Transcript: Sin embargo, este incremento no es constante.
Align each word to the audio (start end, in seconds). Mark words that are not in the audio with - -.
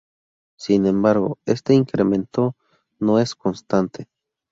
Sin 0.57 0.87
embargo, 0.87 1.37
este 1.45 1.75
incremento 1.75 2.55
no 2.97 3.19
es 3.19 3.35
constante. 3.35 4.07